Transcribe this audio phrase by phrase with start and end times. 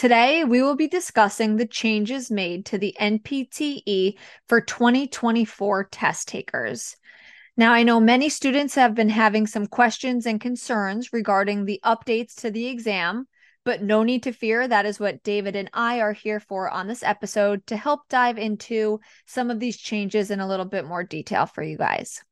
[0.00, 4.14] Today, we will be discussing the changes made to the NPTE
[4.48, 6.96] for 2024 test takers.
[7.54, 12.34] Now, I know many students have been having some questions and concerns regarding the updates
[12.36, 13.28] to the exam,
[13.62, 14.66] but no need to fear.
[14.66, 18.38] That is what David and I are here for on this episode to help dive
[18.38, 22.24] into some of these changes in a little bit more detail for you guys.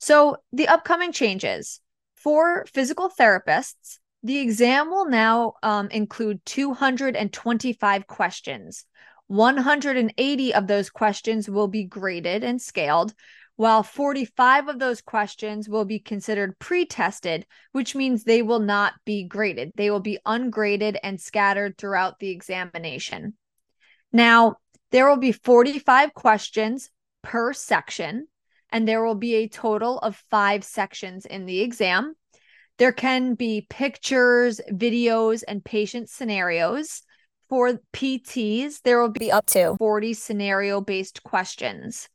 [0.00, 1.80] So, the upcoming changes
[2.16, 8.86] for physical therapists, the exam will now um, include 225 questions.
[9.26, 13.12] 180 of those questions will be graded and scaled,
[13.56, 18.94] while 45 of those questions will be considered pre tested, which means they will not
[19.04, 19.72] be graded.
[19.76, 23.34] They will be ungraded and scattered throughout the examination.
[24.10, 24.56] Now,
[24.90, 26.88] there will be 45 questions
[27.22, 28.26] per section,
[28.70, 32.14] and there will be a total of five sections in the exam.
[32.78, 37.02] There can be pictures, videos, and patient scenarios.
[37.48, 42.08] For PTs, there will be up to 40 scenario based questions.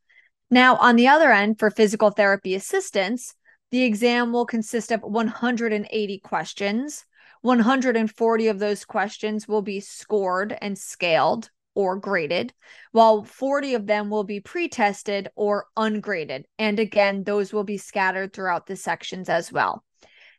[0.52, 3.36] Now, on the other end, for physical therapy assistants,
[3.72, 7.06] the exam will consist of 180 questions.
[7.42, 12.54] 140 of those questions will be scored and scaled or graded,
[12.92, 16.48] while 40 of them will be pre tested or ungraded.
[16.58, 19.86] And again, those will be scattered throughout the sections as well.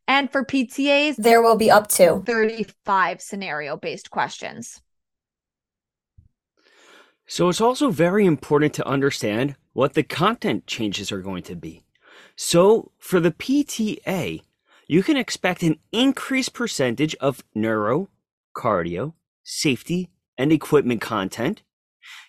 [0.07, 4.81] And for PTAs, there will be up to 35 scenario based questions.
[7.27, 11.85] So it's also very important to understand what the content changes are going to be.
[12.35, 14.43] So for the PTA,
[14.89, 18.09] you can expect an increased percentage of neuro,
[18.57, 21.63] cardio, safety, and equipment content.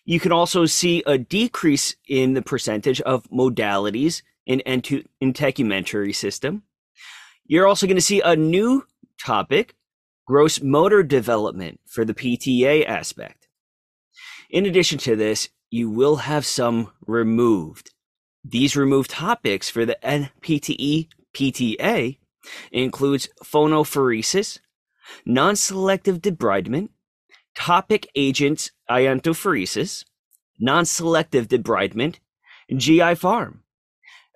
[0.06, 6.64] You can also see a decrease in the percentage of modalities in integumentary system.
[7.52, 8.86] You're also going to see a new
[9.22, 9.76] topic,
[10.26, 13.50] gross motor development for the PTA aspect.
[14.50, 17.92] In addition to this, you will have some removed.
[18.46, 22.20] These removed topics for the NPTE PTA
[22.72, 24.60] includes phonophoresis,
[25.26, 26.88] non-selective debridement,
[27.54, 30.06] topic agents iontophoresis,
[30.58, 32.16] non-selective debridement,
[32.74, 33.61] GI pharm.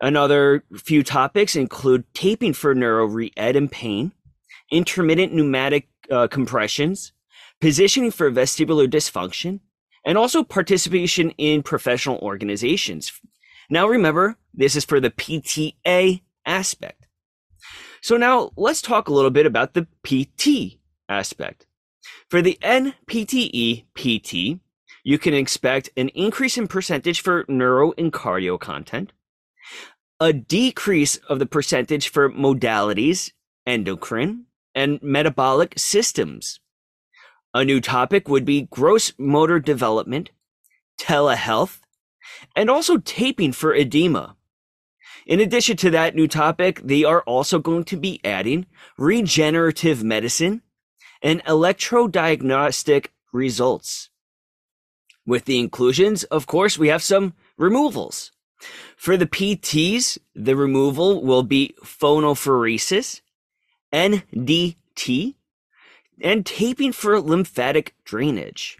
[0.05, 4.11] Another few topics include taping for neuro re-ed and pain,
[4.71, 7.11] intermittent pneumatic uh, compressions,
[7.59, 9.61] positioning for vestibular dysfunction,
[10.05, 13.19] and also participation in professional organizations.
[13.67, 17.07] Now remember, this is for the PTA aspect.
[18.03, 20.77] So now let's talk a little bit about the PT
[21.09, 21.65] aspect.
[22.29, 24.59] For the NPTE PT,
[25.03, 29.11] you can expect an increase in percentage for neuro and cardio content,
[30.19, 33.31] a decrease of the percentage for modalities,
[33.65, 36.59] endocrine, and metabolic systems.
[37.53, 40.31] A new topic would be gross motor development,
[40.99, 41.79] telehealth,
[42.55, 44.35] and also taping for edema.
[45.25, 50.61] In addition to that new topic, they are also going to be adding regenerative medicine
[51.21, 54.09] and electrodiagnostic results.
[55.25, 58.31] With the inclusions, of course, we have some removals.
[58.95, 63.21] For the PTs, the removal will be phonophoresis,
[63.93, 65.35] NDT,
[66.21, 68.77] and taping for lymphatic drainage.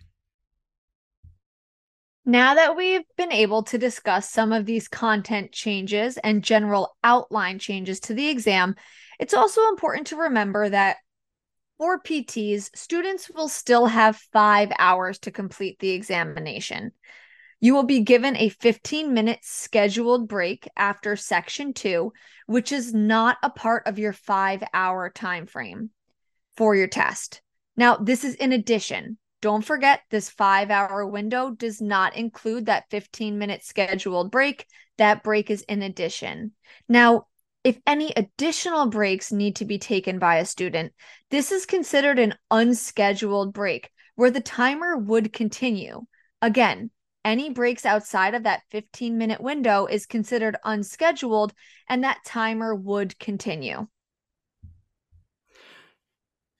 [2.28, 7.59] Now that we've been able to discuss some of these content changes and general outline
[7.59, 8.75] changes to the exam,
[9.19, 10.97] it's also important to remember that
[11.78, 16.94] for PTs, students will still have five hours to complete the examination.
[17.59, 22.13] You will be given a 15 minute scheduled break after section two,
[22.46, 25.90] which is not a part of your five hour time frame
[26.57, 27.41] for your test.
[27.78, 29.17] Now, this is in addition.
[29.41, 34.66] Don't forget, this five hour window does not include that 15 minute scheduled break.
[34.97, 36.53] That break is in addition.
[36.87, 37.28] Now,
[37.63, 40.93] if any additional breaks need to be taken by a student,
[41.31, 46.05] this is considered an unscheduled break where the timer would continue.
[46.41, 46.91] Again,
[47.26, 51.54] any breaks outside of that 15 minute window is considered unscheduled
[51.90, 53.88] and that timer would continue.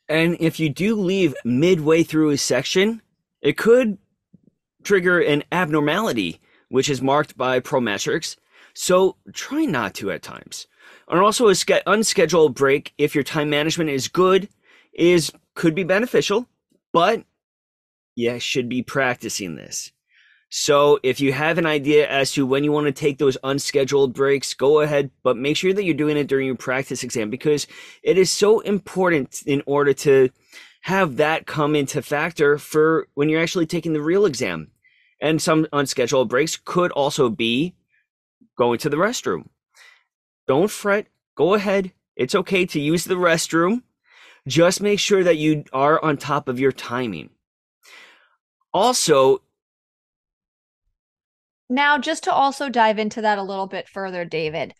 [0.10, 3.02] And if you do leave midway through a section,
[3.42, 3.98] it could
[4.84, 8.36] trigger an abnormality, which is marked by Prometrics.
[8.74, 10.68] So try not to at times.
[11.08, 14.50] And also a ske- unscheduled break, if your time management is good,
[14.94, 16.48] is could be beneficial,
[16.92, 17.24] but
[18.16, 19.92] you should be practicing this.
[20.58, 24.14] So if you have an idea as to when you want to take those unscheduled
[24.14, 27.68] breaks, go ahead, but make sure that you're doing it during your practice exam because
[28.04, 30.30] it is so important in order to
[30.84, 34.72] have that come into factor for when you're actually taking the real exam.
[35.20, 37.76] And some unscheduled breaks could also be
[38.58, 39.50] going to the restroom.
[40.48, 41.08] Don't fret.
[41.36, 41.92] Go ahead.
[42.16, 43.82] It's okay to use the restroom.
[44.48, 47.32] Just make sure that you are on top of your timing.
[48.74, 49.42] Also,
[51.70, 54.74] now, just to also dive into that a little bit further, David,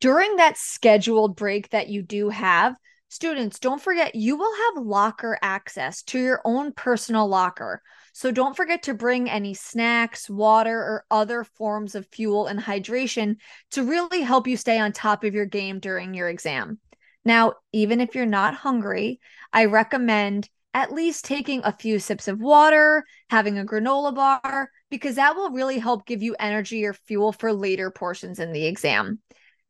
[0.00, 2.76] during that scheduled break that you do have,
[3.08, 7.82] students, don't forget you will have locker access to your own personal locker.
[8.12, 13.36] So don't forget to bring any snacks, water, or other forms of fuel and hydration
[13.72, 16.78] to really help you stay on top of your game during your exam.
[17.24, 19.20] Now, even if you're not hungry,
[19.52, 25.16] I recommend at least taking a few sips of water, having a granola bar, because
[25.16, 29.20] that will really help give you energy or fuel for later portions in the exam.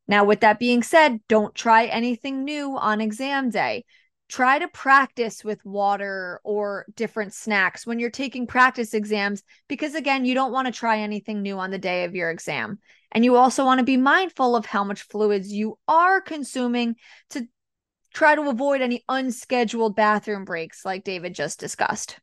[0.09, 3.85] Now, with that being said, don't try anything new on exam day.
[4.29, 10.25] Try to practice with water or different snacks when you're taking practice exams, because again,
[10.25, 12.79] you don't want to try anything new on the day of your exam.
[13.13, 16.97] And you also want to be mindful of how much fluids you are consuming
[17.31, 17.47] to
[18.13, 22.19] try to avoid any unscheduled bathroom breaks like David just discussed.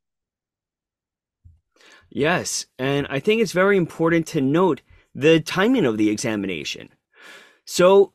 [2.16, 4.82] Yes, and I think it's very important to note
[5.16, 6.90] the timing of the examination.
[7.66, 8.14] So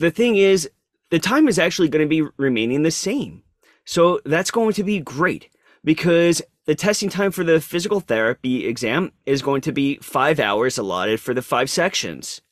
[0.00, 0.68] the thing is,
[1.08, 3.42] the time is actually going to be remaining the same.
[3.86, 5.48] So that's going to be great
[5.82, 10.76] because the testing time for the physical therapy exam is going to be five hours
[10.76, 12.42] allotted for the five sections.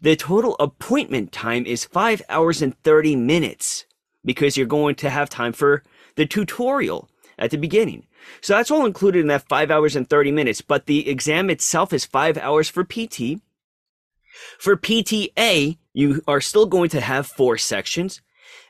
[0.00, 3.86] The total appointment time is five hours and 30 minutes
[4.24, 5.82] because you're going to have time for
[6.14, 7.07] the tutorial
[7.38, 8.06] at the beginning.
[8.40, 11.92] So that's all included in that five hours and 30 minutes, but the exam itself
[11.92, 13.40] is five hours for PT.
[14.58, 18.20] For PTA, you are still going to have four sections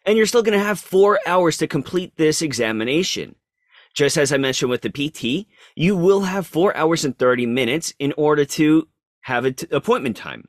[0.04, 3.34] and you're still going to have four hours to complete this examination.
[3.94, 7.92] Just as I mentioned with the PT, you will have four hours and 30 minutes
[7.98, 8.88] in order to
[9.22, 10.48] have an appointment time.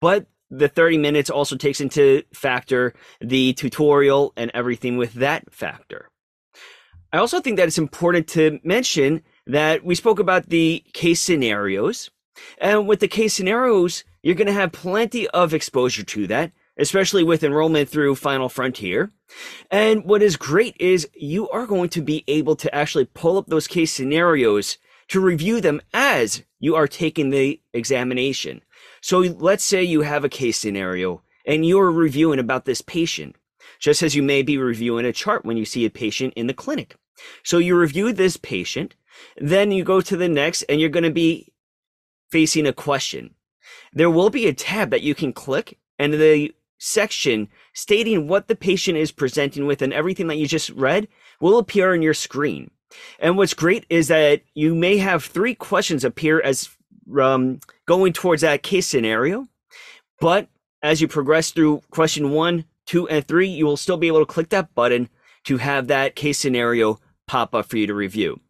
[0.00, 6.08] But the 30 minutes also takes into factor the tutorial and everything with that factor.
[7.12, 12.10] I also think that it's important to mention that we spoke about the case scenarios.
[12.58, 17.22] And with the case scenarios, you're going to have plenty of exposure to that, especially
[17.22, 19.12] with enrollment through Final Frontier.
[19.70, 23.46] And what is great is you are going to be able to actually pull up
[23.46, 24.78] those case scenarios
[25.08, 28.62] to review them as you are taking the examination.
[29.00, 33.36] So let's say you have a case scenario and you're reviewing about this patient,
[33.78, 36.54] just as you may be reviewing a chart when you see a patient in the
[36.54, 36.96] clinic.
[37.44, 38.94] So you review this patient,
[39.36, 41.52] then you go to the next and you're going to be
[42.30, 43.34] facing a question.
[43.92, 48.56] There will be a tab that you can click and the section stating what the
[48.56, 51.08] patient is presenting with and everything that you just read
[51.40, 52.70] will appear on your screen.
[53.18, 56.68] And what's great is that you may have three questions appear as
[57.20, 59.48] um, going towards that case scenario.
[60.20, 60.48] But
[60.82, 64.32] as you progress through question one, two, and three, you will still be able to
[64.32, 65.08] click that button
[65.44, 68.40] to have that case scenario pop up for you to review.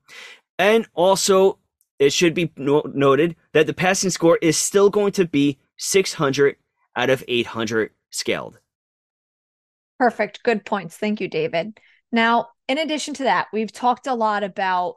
[0.59, 1.59] And also,
[1.99, 6.57] it should be no- noted that the passing score is still going to be 600
[6.95, 8.59] out of 800 scaled.
[9.99, 10.43] Perfect.
[10.43, 10.97] Good points.
[10.97, 11.78] Thank you, David.
[12.12, 14.97] Now, in addition to that, we've talked a lot about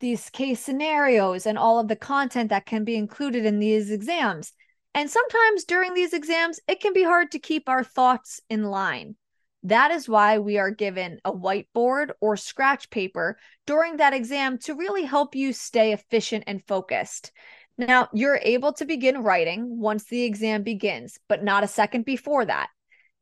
[0.00, 4.52] these case scenarios and all of the content that can be included in these exams.
[4.94, 9.16] And sometimes during these exams, it can be hard to keep our thoughts in line.
[9.62, 14.74] That is why we are given a whiteboard or scratch paper during that exam to
[14.74, 17.30] really help you stay efficient and focused.
[17.76, 22.44] Now, you're able to begin writing once the exam begins, but not a second before
[22.46, 22.68] that.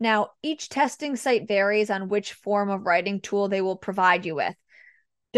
[0.00, 4.36] Now, each testing site varies on which form of writing tool they will provide you
[4.36, 4.54] with.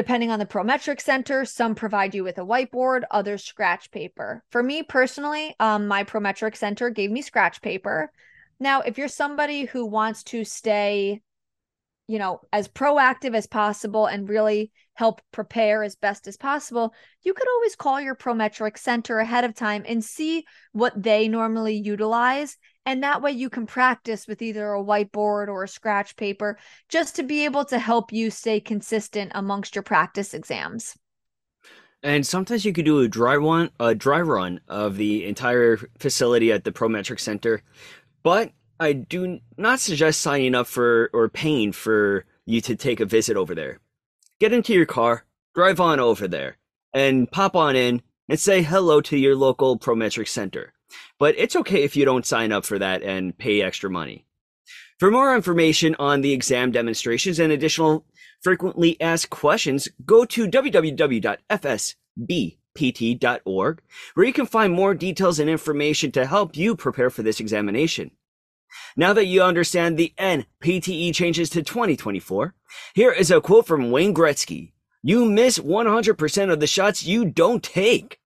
[0.00, 4.42] Depending on the Prometric Center, some provide you with a whiteboard, others scratch paper.
[4.48, 8.10] For me personally, um, my Prometric Center gave me scratch paper.
[8.58, 11.20] Now, if you're somebody who wants to stay,
[12.06, 17.34] you know, as proactive as possible and really help prepare as best as possible, you
[17.34, 22.56] could always call your Prometric Center ahead of time and see what they normally utilize
[22.86, 26.58] and that way you can practice with either a whiteboard or a scratch paper
[26.88, 30.96] just to be able to help you stay consistent amongst your practice exams.
[32.02, 36.50] And sometimes you could do a dry one, a dry run of the entire facility
[36.50, 37.62] at the Prometric Center.
[38.22, 43.04] But I do not suggest signing up for or paying for you to take a
[43.04, 43.80] visit over there.
[44.40, 46.56] Get into your car, drive on over there,
[46.94, 50.72] and pop on in and say hello to your local Prometric Center.
[51.18, 54.26] But it's okay if you don't sign up for that and pay extra money.
[54.98, 58.04] For more information on the exam demonstrations and additional
[58.42, 61.32] frequently asked questions, go to www.fsbpt.org,
[64.14, 68.10] where you can find more details and information to help you prepare for this examination.
[68.96, 72.54] Now that you understand the NPTE changes to 2024,
[72.94, 74.72] here is a quote from Wayne Gretzky.
[75.02, 78.20] You miss 100% of the shots you don't take.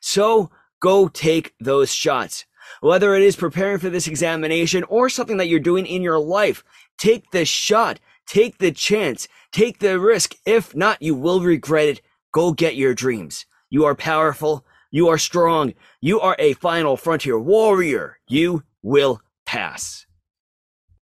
[0.00, 2.44] So go take those shots.
[2.80, 6.62] Whether it is preparing for this examination or something that you're doing in your life,
[6.98, 10.34] take the shot, take the chance, take the risk.
[10.44, 12.02] If not, you will regret it.
[12.32, 13.46] Go get your dreams.
[13.70, 14.66] You are powerful.
[14.90, 15.74] You are strong.
[16.00, 18.18] You are a final frontier warrior.
[18.28, 20.06] You will pass.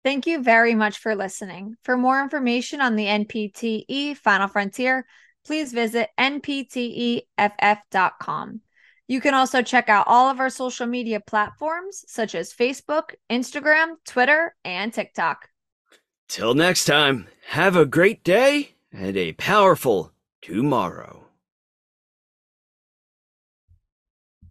[0.03, 1.77] Thank you very much for listening.
[1.83, 5.07] For more information on the NPTE Final Frontier,
[5.43, 7.25] please visit npteff.com.
[9.07, 13.95] You can also check out all of our social media platforms such as Facebook, Instagram,
[14.05, 15.49] Twitter, and TikTok.
[16.27, 21.24] Till next time, have a great day and a powerful tomorrow.